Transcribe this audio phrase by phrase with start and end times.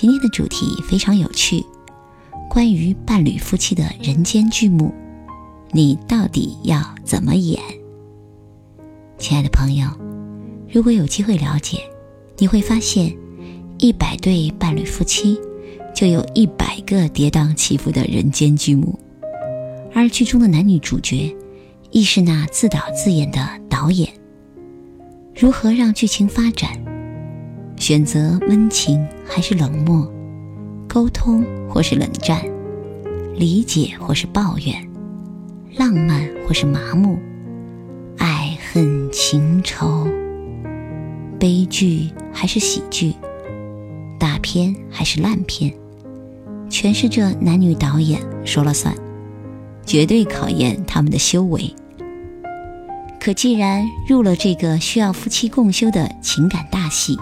[0.00, 1.62] 今天的主题非常有趣，
[2.48, 4.94] 关于伴侣夫妻的人间剧目，
[5.72, 7.60] 你到底要怎么演？
[9.18, 9.90] 亲爱的朋友，
[10.72, 11.82] 如果有机会了解，
[12.38, 13.14] 你会发现，
[13.76, 15.38] 一百对伴侣夫妻，
[15.94, 18.98] 就有一百个跌宕起伏的人间剧目，
[19.92, 21.36] 而剧中的男女主角，
[21.90, 24.10] 亦是那自导自演的导演。
[25.38, 26.70] 如何让剧情发展？
[27.90, 30.08] 选择温情还是冷漠？
[30.88, 32.40] 沟通或是冷战？
[33.34, 34.88] 理解或是抱怨？
[35.76, 37.18] 浪漫或是麻木？
[38.16, 40.06] 爱恨情仇，
[41.40, 43.12] 悲剧还是喜剧，
[44.20, 45.74] 大片还是烂片，
[46.68, 48.94] 全是这男女导演说了算，
[49.84, 51.68] 绝对考验他们的修为。
[53.18, 57.18] 可既然入了这个需要夫妻共修的情感大戏，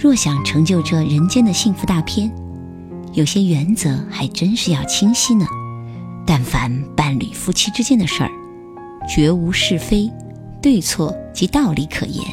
[0.00, 2.32] 若想成就这人间的幸福大片，
[3.12, 5.46] 有些原则还真是要清晰呢。
[6.26, 8.30] 但凡伴侣夫妻之间的事儿。
[9.08, 10.10] 绝无是非、
[10.62, 12.24] 对错及道理可言。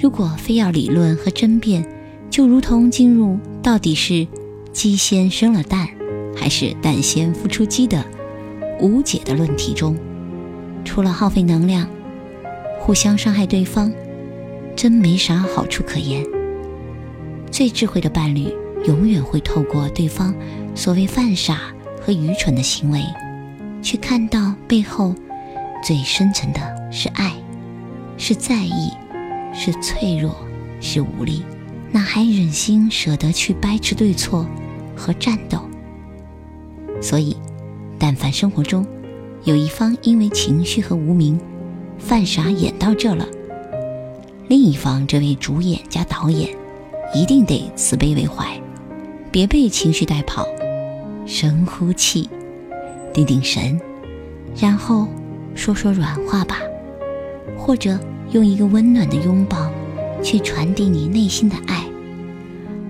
[0.00, 1.84] 如果非要理论和争辩，
[2.30, 4.26] 就如同进入到底是
[4.72, 5.88] 鸡先生了蛋，
[6.36, 8.04] 还是蛋先孵出鸡的
[8.78, 9.96] 无解的论题中，
[10.84, 11.88] 除了耗费能量、
[12.78, 13.92] 互相伤害对方，
[14.76, 16.24] 真没啥好处可言。
[17.50, 18.54] 最智慧的伴侣，
[18.86, 20.34] 永远会透过对方
[20.74, 23.02] 所谓犯傻和愚蠢的行为，
[23.82, 25.14] 去看到背后。
[25.82, 26.60] 最深层的
[26.92, 27.32] 是爱，
[28.18, 28.90] 是在意，
[29.54, 30.36] 是脆弱，
[30.78, 31.42] 是无力，
[31.90, 34.46] 哪还忍心舍得去掰扯对错
[34.94, 35.58] 和战斗？
[37.00, 37.34] 所以，
[37.98, 38.86] 但凡生活中
[39.44, 41.40] 有一方因为情绪和无名
[41.96, 43.26] 犯傻演到这了，
[44.46, 46.54] 另一方这位主演加导演
[47.14, 48.60] 一定得慈悲为怀，
[49.30, 50.46] 别被情绪带跑，
[51.26, 52.28] 深呼气，
[53.12, 53.80] 定定神，
[54.56, 55.06] 然后。
[55.52, 56.58] 说说软话吧，
[57.58, 57.98] 或者
[58.30, 59.68] 用一个温暖的拥抱，
[60.22, 61.84] 去传递你内心的爱，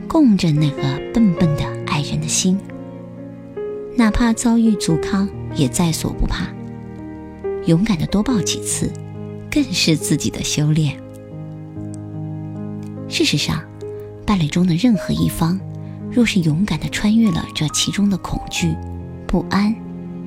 [0.06, 0.82] 供着那个
[1.12, 2.60] 笨笨的爱人的心。
[3.96, 5.26] 哪怕遭遇阻抗，
[5.56, 6.46] 也在所不怕。
[7.64, 8.92] 勇敢的多抱几次，
[9.50, 10.94] 更是自己的修炼。
[13.08, 13.64] 事实上，
[14.30, 15.58] 伴侣中的任何一方，
[16.08, 18.76] 若是勇敢的穿越了这其中的恐惧、
[19.26, 19.74] 不安、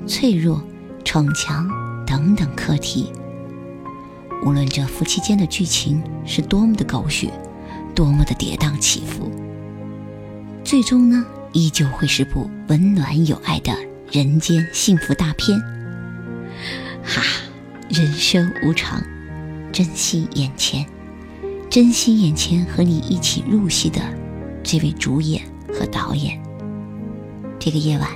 [0.06, 0.62] 脆弱、
[1.06, 1.70] 逞强。
[2.06, 3.10] 等等课题，
[4.46, 7.32] 无论这夫妻间的剧情是多么的狗血，
[7.96, 9.32] 多么的跌宕起伏，
[10.66, 13.74] 最终呢，依旧会是部温暖有爱的
[14.12, 15.58] 人间幸福大片。
[17.06, 17.24] 哈，
[17.88, 19.02] 人生无常，
[19.72, 20.86] 珍惜眼前，
[21.74, 24.00] 珍惜眼前和你一起入戏的
[24.62, 25.42] 这位主演
[25.74, 26.40] 和导演。
[27.58, 28.08] 这个夜晚，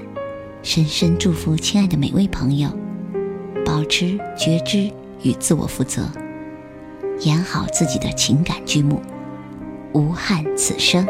[0.62, 2.70] 深深祝福亲爱的每位朋友。
[3.66, 4.92] 保持觉知
[5.24, 6.08] 与自我负责，
[7.22, 9.02] 演好自己的情感剧目，
[9.92, 11.04] 无憾此生。